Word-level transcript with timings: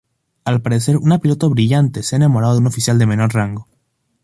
Al 0.45 0.63
parecer 0.63 0.97
una 0.97 1.19
piloto 1.19 1.47
brillante 1.51 2.01
se 2.01 2.15
ha 2.15 2.17
enamorado 2.17 2.53
de 2.53 2.59
un 2.61 2.65
oficial 2.65 2.97
de 2.97 3.05
menor 3.05 3.35
rango. 3.35 3.67